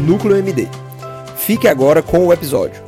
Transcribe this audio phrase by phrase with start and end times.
[0.00, 0.66] NúcleoMD.
[1.36, 2.82] Fique agora com o episódio.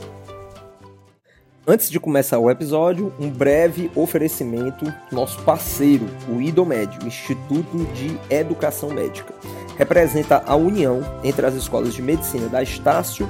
[1.66, 8.18] Antes de começar o episódio, um breve oferecimento nosso parceiro, o IDOMED, o Instituto de
[8.30, 9.34] Educação Médica.
[9.76, 13.28] Representa a união entre as escolas de medicina da Estácio,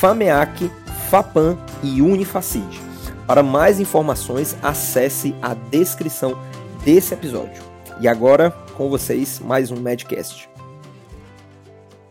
[0.00, 0.70] FAMEAC,
[1.10, 2.80] FAPAM e Unifacid.
[3.26, 6.38] Para mais informações, acesse a descrição
[6.82, 7.62] desse episódio.
[8.00, 10.49] E agora, com vocês, mais um Medcast.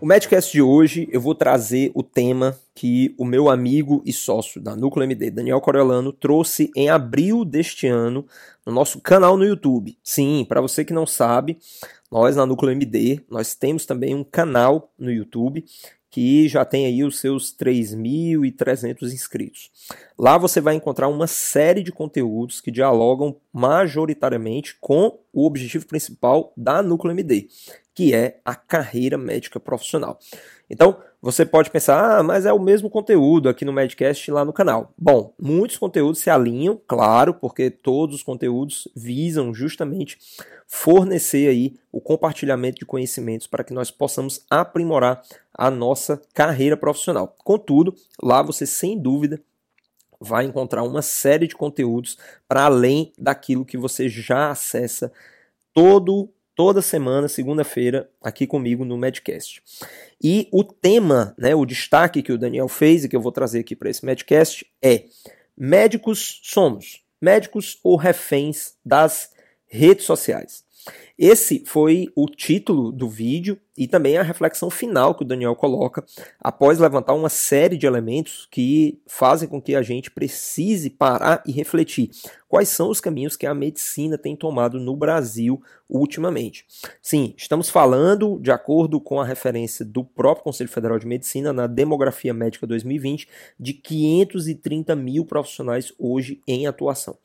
[0.02, 4.62] O Medcast de hoje eu vou trazer o tema que o meu amigo e sócio
[4.62, 8.26] da Núcleo MD, Daniel Coriolano, trouxe em abril deste ano
[8.66, 9.98] no nosso canal no YouTube.
[10.02, 11.58] Sim, para você que não sabe,
[12.10, 15.66] nós na Núcleo MD, nós temos também um canal no YouTube
[16.10, 19.70] que já tem aí os seus 3.300 inscritos.
[20.18, 26.52] Lá você vai encontrar uma série de conteúdos que dialogam majoritariamente com o objetivo principal
[26.58, 27.48] da Núcleo MD,
[28.00, 30.18] que é a carreira médica profissional.
[30.70, 34.54] Então, você pode pensar, ah, mas é o mesmo conteúdo aqui no Medcast lá no
[34.54, 34.94] canal.
[34.98, 40.18] Bom, muitos conteúdos se alinham, claro, porque todos os conteúdos visam justamente
[40.66, 45.22] fornecer aí o compartilhamento de conhecimentos para que nós possamos aprimorar
[45.54, 47.36] a nossa carreira profissional.
[47.44, 49.42] Contudo, lá você sem dúvida
[50.22, 55.12] vai encontrar uma série de conteúdos para além daquilo que você já acessa
[55.74, 59.64] todo toda semana, segunda-feira, aqui comigo no Medcast.
[60.22, 63.62] E o tema, né, o destaque que o Daniel fez e que eu vou trazer
[63.62, 65.06] aqui para esse Medcast é:
[65.58, 69.32] médicos somos, médicos ou reféns das
[69.68, 70.66] redes sociais.
[71.18, 76.04] Esse foi o título do vídeo e também a reflexão final que o Daniel coloca
[76.40, 81.52] após levantar uma série de elementos que fazem com que a gente precise parar e
[81.52, 82.10] refletir
[82.48, 86.66] quais são os caminhos que a medicina tem tomado no Brasil ultimamente.
[87.02, 91.68] Sim, estamos falando, de acordo com a referência do próprio Conselho Federal de Medicina, na
[91.68, 93.28] Demografia Médica 2020,
[93.60, 97.18] de 530 mil profissionais hoje em atuação.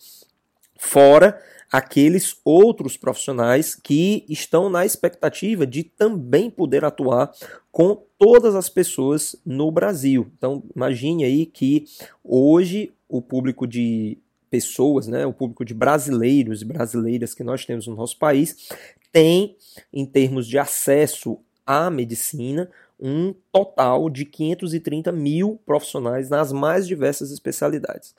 [0.76, 1.40] Fora
[1.74, 7.32] aqueles outros profissionais que estão na expectativa de também poder atuar
[7.72, 10.30] com todas as pessoas no Brasil.
[10.38, 11.84] Então, imagine aí que
[12.22, 14.16] hoje o público de
[14.48, 18.68] pessoas, né, o público de brasileiros e brasileiras que nós temos no nosso país,
[19.10, 19.56] tem,
[19.92, 27.30] em termos de acesso à medicina, um total de 530 mil profissionais nas mais diversas
[27.30, 28.14] especialidades.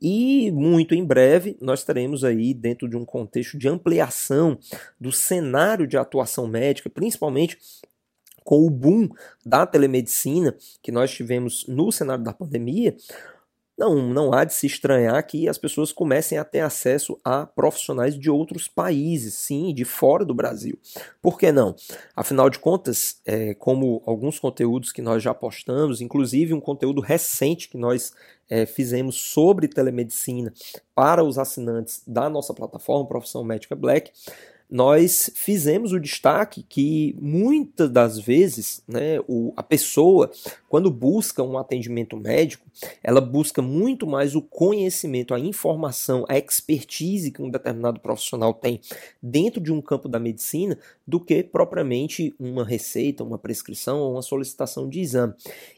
[0.00, 4.58] E muito em breve nós teremos aí, dentro de um contexto de ampliação
[5.00, 7.58] do cenário de atuação médica, principalmente
[8.44, 9.08] com o boom
[9.44, 12.96] da telemedicina que nós tivemos no cenário da pandemia,
[13.80, 18.14] não, não há de se estranhar que as pessoas comecem a ter acesso a profissionais
[18.14, 20.78] de outros países, sim, de fora do Brasil.
[21.22, 21.74] Por que não?
[22.14, 27.70] Afinal de contas, é, como alguns conteúdos que nós já postamos, inclusive um conteúdo recente
[27.70, 28.12] que nós
[28.50, 30.52] é, fizemos sobre telemedicina
[30.94, 34.12] para os assinantes da nossa plataforma Profissão Médica Black,
[34.70, 40.30] nós fizemos o destaque que muitas das vezes né, o, a pessoa,
[40.68, 42.64] quando busca um atendimento médico,
[43.02, 48.80] ela busca muito mais o conhecimento, a informação, a expertise que um determinado profissional tem
[49.22, 54.22] dentro de um campo da medicina do que propriamente uma receita, uma prescrição ou uma
[54.22, 55.34] solicitação de exame.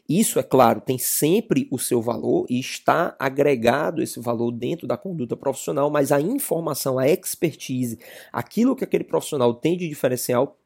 [0.07, 4.95] Isso, é claro, tem sempre o seu valor e está agregado esse valor dentro da
[4.95, 7.97] conduta profissional, mas a informação, a expertise,
[8.31, 10.57] aquilo que que aquele profissional tem de diferencial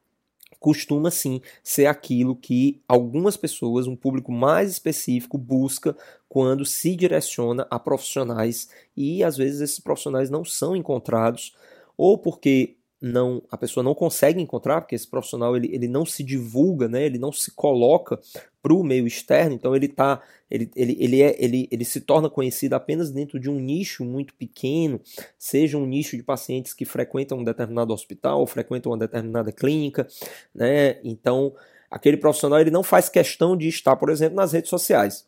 [0.58, 5.96] costuma sim ser aquilo que algumas pessoas, um público mais específico, busca
[6.28, 8.68] quando se direciona a profissionais.
[8.96, 11.54] E às vezes esses profissionais não são encontrados
[11.96, 16.22] ou porque não a pessoa não consegue encontrar, porque esse profissional ele, ele não se
[16.22, 17.04] divulga, né?
[17.04, 18.18] ele não se coloca
[18.60, 22.28] para o meio externo, então ele tá, ele, ele, ele, é, ele, ele se torna
[22.28, 25.00] conhecido apenas dentro de um nicho muito pequeno,
[25.38, 30.06] seja um nicho de pacientes que frequentam um determinado hospital, ou frequentam uma determinada clínica,
[30.52, 30.98] né?
[31.04, 31.54] Então,
[31.90, 35.26] aquele profissional ele não faz questão de estar, por exemplo, nas redes sociais.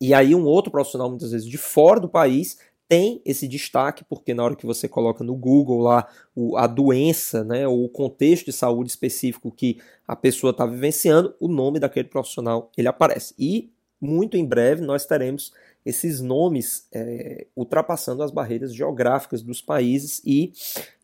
[0.00, 2.58] E aí um outro profissional, muitas vezes de fora do país,
[2.88, 7.42] tem esse destaque, porque na hora que você coloca no Google lá o, a doença,
[7.42, 12.08] né, ou o contexto de saúde específico que a pessoa está vivenciando, o nome daquele
[12.08, 13.34] profissional ele aparece.
[13.38, 13.70] E
[14.00, 15.52] muito em breve nós teremos
[15.84, 20.52] esses nomes é, ultrapassando as barreiras geográficas dos países e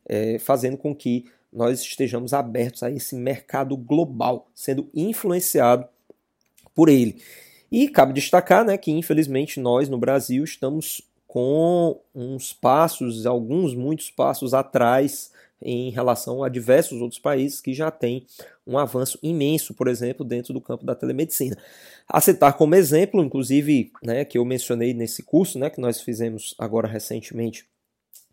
[0.07, 5.87] é, fazendo com que nós estejamos abertos a esse mercado global, sendo influenciado
[6.75, 7.21] por ele.
[7.71, 14.11] E cabe destacar né, que, infelizmente, nós no Brasil estamos com uns passos, alguns muitos
[14.11, 15.31] passos atrás
[15.63, 18.27] em relação a diversos outros países que já têm
[18.67, 21.57] um avanço imenso, por exemplo, dentro do campo da telemedicina.
[22.09, 26.53] A citar como exemplo, inclusive, né, que eu mencionei nesse curso, né, que nós fizemos
[26.59, 27.65] agora recentemente,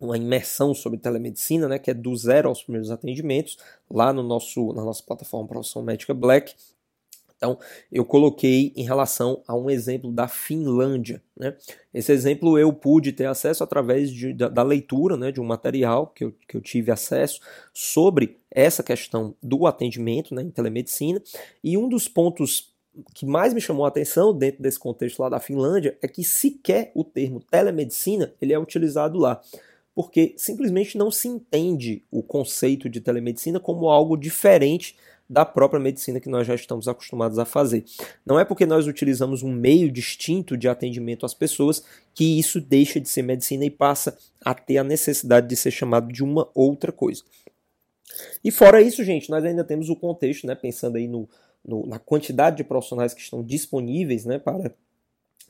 [0.01, 3.59] uma imersão sobre telemedicina, né, que é do zero aos primeiros atendimentos,
[3.91, 6.55] lá no nosso, na nossa plataforma Profissão Médica Black.
[7.37, 7.57] Então,
[7.91, 11.21] eu coloquei em relação a um exemplo da Finlândia.
[11.35, 11.55] Né?
[11.93, 16.07] Esse exemplo eu pude ter acesso através de, da, da, leitura né, de um material
[16.07, 17.39] que eu, que eu tive acesso
[17.71, 21.21] sobre essa questão do atendimento né, em telemedicina.
[21.63, 22.73] E um dos pontos
[23.13, 26.91] que mais me chamou a atenção dentro desse contexto lá da Finlândia é que sequer
[26.95, 29.39] o termo telemedicina ele é utilizado lá
[29.97, 34.95] porque simplesmente não se entende o conceito de telemedicina como algo diferente
[35.29, 37.83] da própria medicina que nós já estamos acostumados a fazer.
[38.25, 41.83] Não é porque nós utilizamos um meio distinto de atendimento às pessoas
[42.13, 46.12] que isso deixa de ser medicina e passa a ter a necessidade de ser chamado
[46.12, 47.24] de uma outra coisa.
[48.44, 51.27] E fora isso, gente, nós ainda temos o contexto, né, pensando aí no,
[51.63, 54.73] no, na quantidade de profissionais que estão disponíveis né, para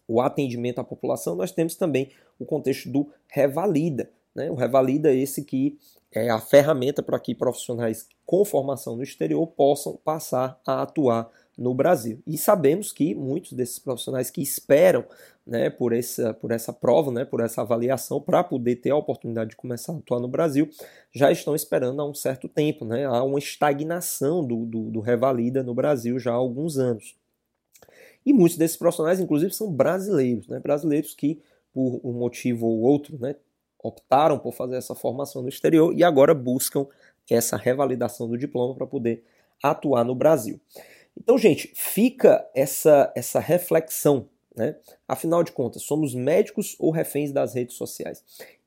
[0.08, 2.10] o atendimento à população, nós temos também
[2.40, 4.10] o contexto do revalida.
[4.38, 4.52] Né?
[4.52, 5.78] O Revalida é esse que
[6.12, 11.74] é a ferramenta para que profissionais com formação no exterior possam passar a atuar no
[11.74, 12.22] Brasil.
[12.26, 15.04] E sabemos que muitos desses profissionais que esperam
[15.46, 19.52] né, por, essa, por essa prova, né, por essa avaliação, para poder ter a oportunidade
[19.52, 20.70] de começar a atuar no Brasil,
[21.12, 22.86] já estão esperando há um certo tempo.
[22.86, 27.16] Né, há uma estagnação do, do, do Revalida no Brasil já há alguns anos.
[28.24, 31.42] E muitos desses profissionais, inclusive, são brasileiros, né, brasileiros que,
[31.74, 33.36] por um motivo ou outro, né,
[33.88, 36.86] optaram por fazer essa formação no exterior e agora buscam
[37.30, 39.24] essa revalidação do diploma para poder
[39.62, 40.60] atuar no Brasil.
[41.20, 44.30] Então, gente, fica essa, essa reflexão.
[44.56, 44.76] Né?
[45.08, 48.24] Afinal de contas, somos médicos ou reféns das redes sociais?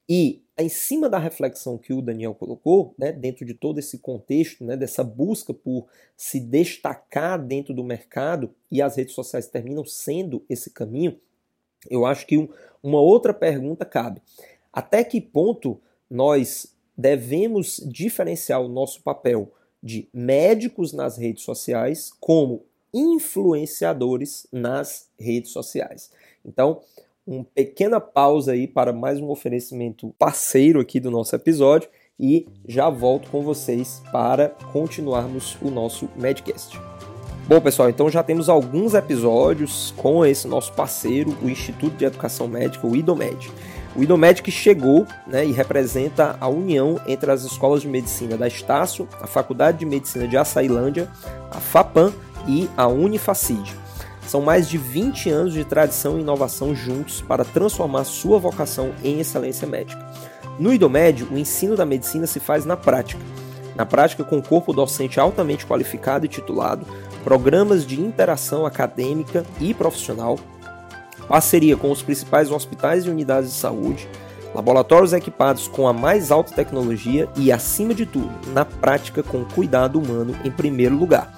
[0.08, 4.64] E em cima da reflexão que o Daniel colocou, né, dentro de todo esse contexto,
[4.64, 5.86] né, dessa busca por
[6.16, 11.18] se destacar dentro do mercado, e as redes sociais terminam sendo esse caminho,
[11.88, 12.48] eu acho que um,
[12.82, 14.20] uma outra pergunta cabe.
[14.72, 19.52] Até que ponto nós devemos diferenciar o nosso papel
[19.82, 26.10] de médicos nas redes sociais como influenciadores nas redes sociais?
[26.44, 26.80] Então,
[27.26, 31.88] uma pequena pausa aí para mais um oferecimento parceiro aqui do nosso episódio
[32.18, 36.78] e já volto com vocês para continuarmos o nosso Medcast.
[37.48, 42.46] Bom, pessoal, então já temos alguns episódios com esse nosso parceiro, o Instituto de Educação
[42.46, 43.50] Médica, o IDOMED.
[43.94, 48.46] O IDOMED que chegou né, e representa a união entre as escolas de medicina da
[48.46, 51.08] Estácio, a Faculdade de Medicina de Açailândia,
[51.50, 52.12] a FAPAM
[52.46, 53.74] e a Unifacid.
[54.26, 59.18] São mais de 20 anos de tradição e inovação juntos para transformar sua vocação em
[59.18, 60.00] excelência médica.
[60.56, 63.20] No IDOMED, o ensino da medicina se faz na prática.
[63.74, 66.86] Na prática, com corpo docente altamente qualificado e titulado,
[67.24, 70.38] programas de interação acadêmica e profissional,
[71.30, 74.08] parceria com os principais hospitais e unidades de saúde,
[74.52, 79.96] laboratórios equipados com a mais alta tecnologia e, acima de tudo, na prática com cuidado
[79.96, 81.32] humano em primeiro lugar.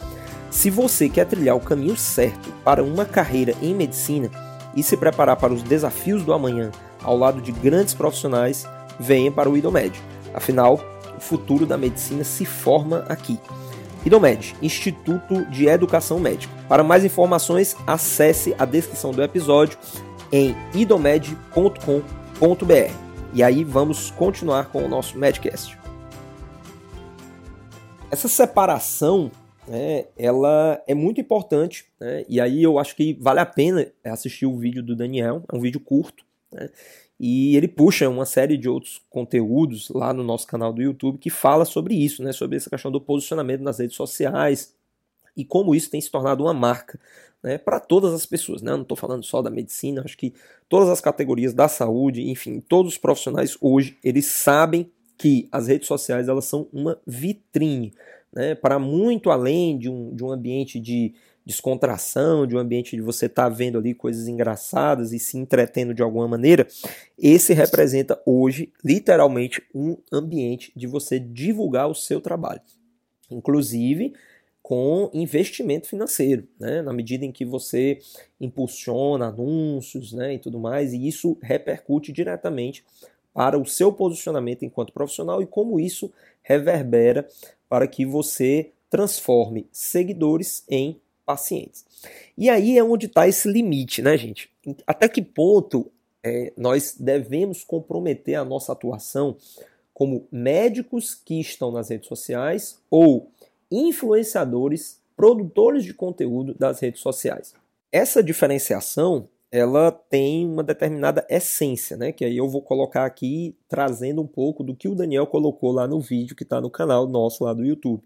[0.50, 4.30] Se você quer trilhar o caminho certo para uma carreira em medicina
[4.74, 6.70] e se preparar para os desafios do amanhã
[7.02, 8.66] ao lado de grandes profissionais,
[8.98, 10.00] venha para o IDOMED.
[10.32, 10.80] Afinal,
[11.14, 13.38] o futuro da medicina se forma aqui.
[14.04, 16.52] IDOMED, Instituto de Educação Médica.
[16.68, 19.78] Para mais informações, acesse a descrição do episódio
[20.32, 21.92] em idomed.com.br.
[23.34, 25.78] E aí vamos continuar com o nosso Medcast.
[28.10, 29.30] Essa separação,
[29.66, 34.44] né, ela é muito importante, né, e aí eu acho que vale a pena assistir
[34.44, 36.68] o vídeo do Daniel, é um vídeo curto, né,
[37.18, 41.30] e ele puxa uma série de outros conteúdos lá no nosso canal do YouTube que
[41.30, 44.74] fala sobre isso, né, sobre essa questão do posicionamento nas redes sociais
[45.36, 46.98] e como isso tem se tornado uma marca
[47.42, 48.62] né, para todas as pessoas.
[48.62, 48.70] Né?
[48.70, 50.34] Eu não estou falando só da medicina, acho que
[50.68, 55.86] todas as categorias da saúde, enfim, todos os profissionais hoje, eles sabem que as redes
[55.86, 57.92] sociais elas são uma vitrine
[58.32, 63.02] né, para muito além de um, de um ambiente de descontração, de um ambiente de
[63.02, 66.66] você estar tá vendo ali coisas engraçadas e se entretendo de alguma maneira,
[67.18, 72.60] esse representa hoje literalmente um ambiente de você divulgar o seu trabalho.
[73.30, 74.12] Inclusive
[74.62, 76.80] com investimento financeiro, né?
[76.82, 77.98] na medida em que você
[78.40, 82.84] impulsiona anúncios né, e tudo mais, e isso repercute diretamente
[83.34, 87.26] para o seu posicionamento enquanto profissional e como isso reverbera
[87.68, 91.84] para que você transforme seguidores em pacientes.
[92.36, 94.50] E aí é onde está esse limite, né, gente?
[94.86, 95.90] Até que ponto
[96.22, 99.36] é, nós devemos comprometer a nossa atuação
[99.92, 103.30] como médicos que estão nas redes sociais ou
[103.70, 107.54] influenciadores, produtores de conteúdo das redes sociais.
[107.90, 112.10] Essa diferenciação ela tem uma determinada essência, né?
[112.10, 115.86] Que aí eu vou colocar aqui trazendo um pouco do que o Daniel colocou lá
[115.86, 118.02] no vídeo que está no canal nosso lá do YouTube,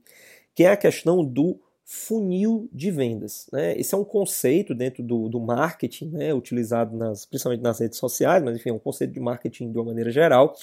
[0.56, 1.56] que é a questão do
[1.88, 3.46] funil de vendas.
[3.52, 3.78] Né?
[3.78, 6.34] Esse é um conceito dentro do, do marketing, né?
[6.34, 9.84] utilizado nas, principalmente nas redes sociais, mas enfim, é um conceito de marketing de uma
[9.84, 10.56] maneira geral,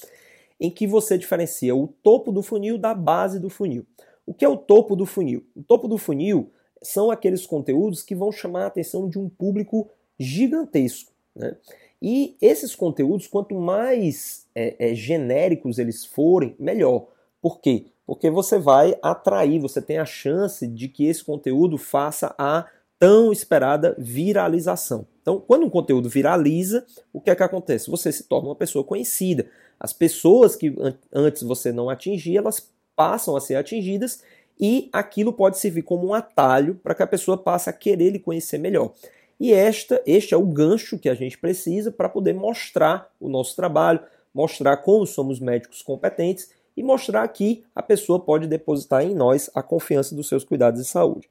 [0.60, 3.86] em que você diferencia o topo do funil da base do funil.
[4.26, 5.46] O que é o topo do funil?
[5.56, 6.52] O topo do funil
[6.82, 9.90] são aqueles conteúdos que vão chamar a atenção de um público
[10.20, 11.14] gigantesco.
[11.34, 11.56] Né?
[12.02, 17.08] E esses conteúdos, quanto mais é, é, genéricos eles forem, melhor.
[17.42, 17.86] Por quê?
[18.06, 22.66] Porque você vai atrair, você tem a chance de que esse conteúdo faça a
[23.00, 25.06] tão esperada viralização.
[25.22, 27.90] Então, quando um conteúdo viraliza, o que é que acontece?
[27.90, 29.46] Você se torna uma pessoa conhecida.
[29.80, 30.74] As pessoas que
[31.14, 34.22] antes você não atingia, elas passam a ser atingidas
[34.60, 38.20] e aquilo pode servir como um atalho para que a pessoa passe a querer lhe
[38.20, 38.94] conhecer melhor.
[39.40, 43.56] E esta, este é o gancho que a gente precisa para poder mostrar o nosso
[43.56, 44.00] trabalho,
[44.34, 49.62] mostrar como somos médicos competentes e mostrar que a pessoa pode depositar em nós a
[49.62, 51.30] confiança dos seus cuidados de saúde.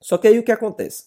[0.00, 1.04] Só que aí o que acontece?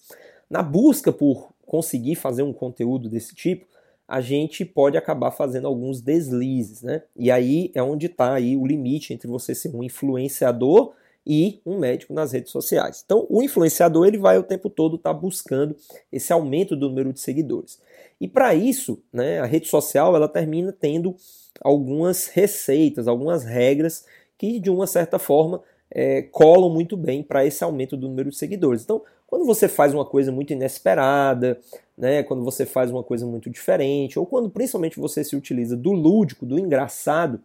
[0.50, 3.65] Na busca por conseguir fazer um conteúdo desse tipo,
[4.07, 7.03] a gente pode acabar fazendo alguns deslizes, né?
[7.15, 10.93] E aí é onde está aí o limite entre você ser um influenciador
[11.25, 13.03] e um médico nas redes sociais.
[13.05, 15.75] Então, o influenciador ele vai o tempo todo estar tá buscando
[16.10, 17.81] esse aumento do número de seguidores.
[18.19, 21.15] E para isso, né, a rede social ela termina tendo
[21.61, 24.05] algumas receitas, algumas regras
[24.37, 28.37] que de uma certa forma é, colam muito bem para esse aumento do número de
[28.37, 28.83] seguidores.
[28.83, 31.59] Então, quando você faz uma coisa muito inesperada,
[31.97, 35.91] né, quando você faz uma coisa muito diferente, ou quando principalmente você se utiliza do
[35.91, 37.41] lúdico, do engraçado,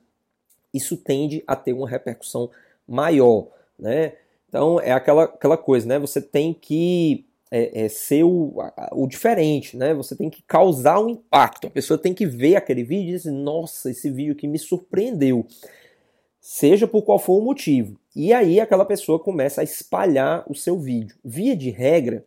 [0.72, 2.50] isso tende a ter uma repercussão
[2.86, 3.48] maior
[3.82, 4.12] né?
[4.48, 5.98] Então é aquela, aquela coisa, né?
[5.98, 8.54] Você tem que é, é, ser o,
[8.92, 9.92] o diferente, né?
[9.92, 11.66] Você tem que causar um impacto.
[11.66, 15.46] A pessoa tem que ver aquele vídeo e dizer, nossa, esse vídeo que me surpreendeu.
[16.40, 18.00] Seja por qual for o motivo.
[18.16, 21.14] E aí aquela pessoa começa a espalhar o seu vídeo.
[21.22, 22.24] Via de regra,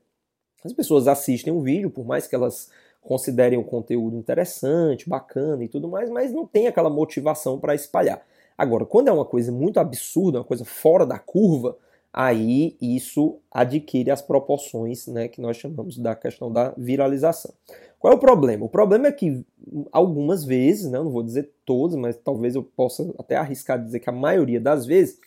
[0.64, 2.70] as pessoas assistem o vídeo, por mais que elas
[3.02, 8.24] considerem o conteúdo interessante, bacana e tudo mais, mas não tem aquela motivação para espalhar.
[8.56, 11.76] Agora, quando é uma coisa muito absurda, uma coisa fora da curva,
[12.18, 17.54] aí isso adquire as proporções né, que nós chamamos da questão da viralização.
[18.00, 18.64] Qual é o problema?
[18.64, 19.46] O problema é que
[19.92, 24.10] algumas vezes, né, não vou dizer todas, mas talvez eu possa até arriscar dizer que
[24.10, 25.20] a maioria das vezes,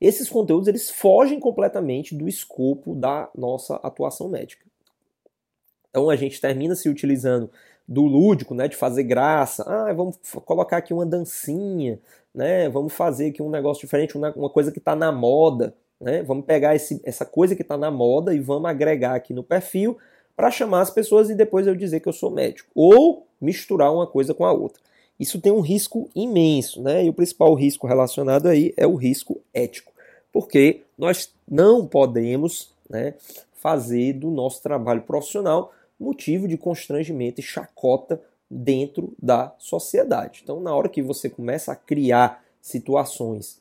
[0.00, 4.64] esses conteúdos eles fogem completamente do escopo da nossa atuação médica.
[5.90, 7.50] Então a gente termina se utilizando
[7.86, 9.62] do lúdico, né, de fazer graça.
[9.66, 10.16] Ah, vamos
[10.46, 12.00] colocar aqui uma dancinha,
[12.34, 12.66] né?
[12.70, 16.22] Vamos fazer aqui um negócio diferente, uma, coisa que está na moda, né?
[16.22, 19.98] Vamos pegar esse, essa coisa que está na moda e vamos agregar aqui no perfil
[20.36, 22.70] para chamar as pessoas e depois eu dizer que eu sou médico.
[22.74, 24.82] Ou misturar uma coisa com a outra.
[25.18, 27.04] Isso tem um risco imenso, né?
[27.04, 29.92] E o principal risco relacionado aí é o risco ético,
[30.32, 33.14] porque nós não podemos, né,
[33.52, 40.40] fazer do nosso trabalho profissional motivo de constrangimento e chacota dentro da sociedade.
[40.42, 43.60] Então, na hora que você começa a criar situações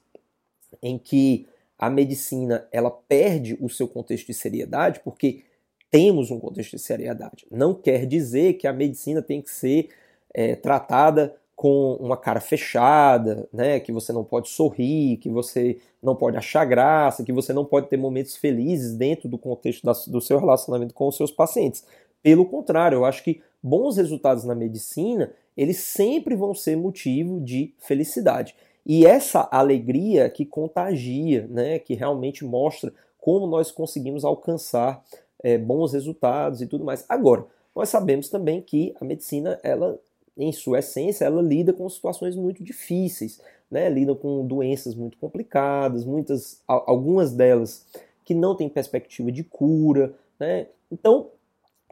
[0.82, 1.46] em que
[1.80, 5.44] a medicina ela perde o seu contexto de seriedade, porque
[5.90, 7.48] temos um contexto de seriedade.
[7.50, 9.90] Não quer dizer que a medicina tem que ser
[10.34, 16.16] é, tratada com uma cara fechada, né, que você não pode sorrir, que você não
[16.16, 20.22] pode achar graça, que você não pode ter momentos felizes dentro do contexto da, do
[20.22, 21.84] seu relacionamento com os seus pacientes.
[22.22, 27.74] Pelo contrário, eu acho que bons resultados na medicina, eles sempre vão ser motivo de
[27.78, 28.56] felicidade.
[28.90, 35.06] E essa alegria que contagia, né, que realmente mostra como nós conseguimos alcançar
[35.44, 37.06] é, bons resultados e tudo mais.
[37.08, 40.00] Agora, nós sabemos também que a medicina, ela,
[40.36, 43.40] em sua essência, ela lida com situações muito difíceis.
[43.70, 47.86] né, lidam com doenças muito complicadas, muitas, algumas delas
[48.26, 50.16] que não têm perspectiva de cura.
[50.40, 50.66] Né?
[50.92, 51.28] Então,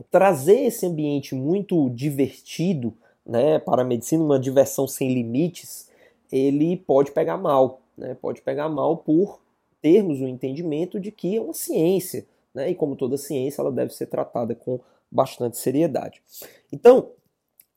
[0.09, 2.91] trazer esse ambiente muito divertido
[3.23, 5.86] né, para a medicina, uma diversão sem limites,
[6.31, 7.81] ele pode pegar mal.
[7.97, 8.15] Né?
[8.15, 9.41] Pode pegar mal por
[9.81, 12.25] termos o entendimento de que é uma ciência.
[12.53, 12.71] Né?
[12.71, 14.79] E como toda ciência, ela deve ser tratada com
[15.11, 16.21] bastante seriedade.
[16.71, 17.11] Então,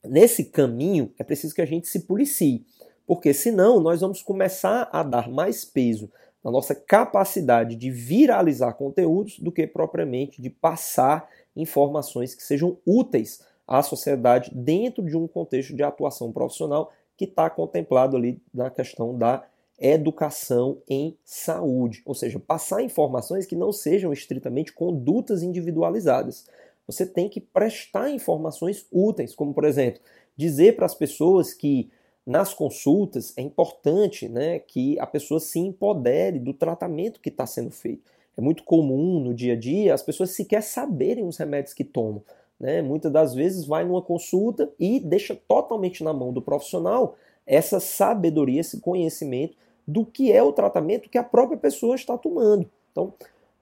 [0.03, 2.65] nesse caminho, é preciso que a gente se policie,
[3.05, 6.09] porque senão nós vamos começar a dar mais peso
[6.43, 13.41] na nossa capacidade de viralizar conteúdos do que propriamente de passar informações que sejam úteis
[13.67, 16.91] à sociedade dentro de um contexto de atuação profissional
[17.21, 19.45] que está contemplado ali na questão da
[19.79, 26.47] educação em saúde, ou seja, passar informações que não sejam estritamente condutas individualizadas.
[26.87, 30.01] Você tem que prestar informações úteis, como por exemplo,
[30.35, 31.91] dizer para as pessoas que
[32.25, 37.69] nas consultas é importante né, que a pessoa se empodere do tratamento que está sendo
[37.69, 38.11] feito.
[38.35, 42.23] É muito comum no dia a dia as pessoas sequer saberem os remédios que tomam.
[42.61, 42.79] Né?
[42.79, 48.61] Muitas das vezes vai numa consulta e deixa totalmente na mão do profissional essa sabedoria,
[48.61, 52.69] esse conhecimento do que é o tratamento que a própria pessoa está tomando.
[52.91, 53.13] Então,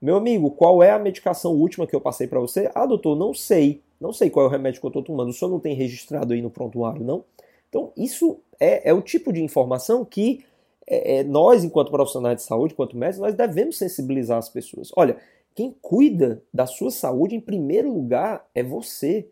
[0.01, 2.69] meu amigo, qual é a medicação última que eu passei para você?
[2.75, 3.81] Ah, doutor, não sei.
[4.01, 5.29] Não sei qual é o remédio que eu estou tomando.
[5.29, 7.23] O senhor não tem registrado aí no prontuário, não?
[7.69, 10.43] Então, isso é, é o tipo de informação que
[10.85, 14.91] é, é, nós, enquanto profissionais de saúde, enquanto médicos, nós devemos sensibilizar as pessoas.
[14.97, 15.17] Olha,
[15.55, 19.27] quem cuida da sua saúde, em primeiro lugar, é você.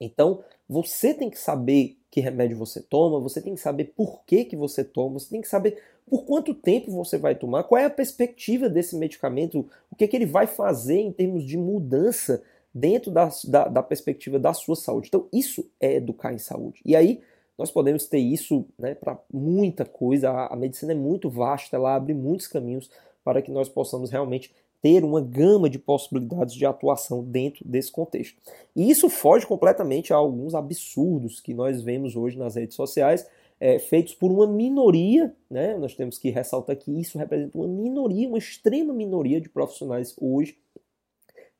[0.00, 4.44] Então, você tem que saber que remédio você toma, você tem que saber por que,
[4.44, 7.84] que você toma, você tem que saber por quanto tempo você vai tomar, qual é
[7.84, 12.42] a perspectiva desse medicamento, o que, que ele vai fazer em termos de mudança
[12.74, 15.08] dentro da, da, da, perspectiva da sua saúde.
[15.08, 16.80] Então, isso é educar em saúde.
[16.84, 17.20] E aí,
[17.56, 20.30] nós podemos ter isso né, para muita coisa.
[20.30, 22.90] A, a medicina é muito vasta, ela abre muitos caminhos
[23.22, 28.36] para que nós possamos realmente ter uma gama de possibilidades de atuação dentro desse contexto.
[28.74, 33.26] E isso foge completamente a alguns absurdos que nós vemos hoje nas redes sociais,
[33.58, 35.76] é, feitos por uma minoria, né?
[35.76, 40.56] Nós temos que ressaltar que isso representa uma minoria, uma extrema minoria de profissionais hoje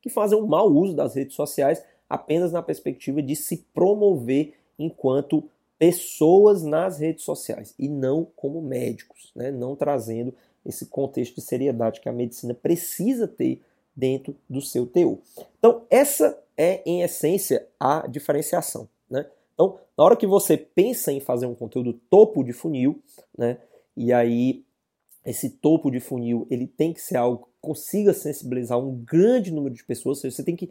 [0.01, 5.45] que fazem um mau uso das redes sociais apenas na perspectiva de se promover enquanto
[5.79, 9.51] pessoas nas redes sociais e não como médicos, né?
[9.51, 13.61] não trazendo esse contexto de seriedade que a medicina precisa ter
[13.95, 15.19] dentro do seu teor.
[15.59, 18.89] Então, essa é, em essência, a diferenciação.
[19.09, 19.27] Né?
[19.55, 23.03] Então, na hora que você pensa em fazer um conteúdo topo de funil,
[23.37, 23.59] né,
[23.97, 24.65] e aí
[25.25, 29.75] esse topo de funil ele tem que ser algo que consiga sensibilizar um grande número
[29.75, 30.71] de pessoas, ou seja, você tem que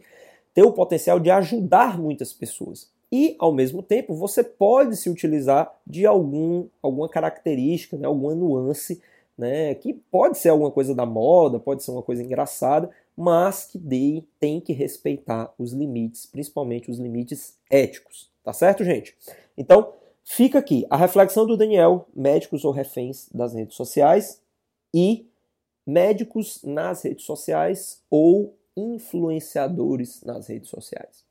[0.52, 2.90] ter o potencial de ajudar muitas pessoas.
[3.12, 9.00] E, ao mesmo tempo, você pode se utilizar de algum, alguma característica, né, alguma nuance,
[9.36, 13.78] né, que pode ser alguma coisa da moda, pode ser uma coisa engraçada, mas que
[13.78, 18.30] dê, tem que respeitar os limites, principalmente os limites éticos.
[18.42, 19.16] Tá certo, gente?
[19.56, 19.92] Então,
[20.24, 24.40] fica aqui a reflexão do Daniel, médicos ou reféns das redes sociais
[24.94, 25.26] e
[25.86, 31.24] médicos nas redes sociais ou influenciadores nas redes sociais.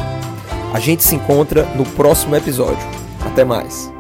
[0.73, 2.87] A gente se encontra no próximo episódio.
[3.25, 3.92] Até mais.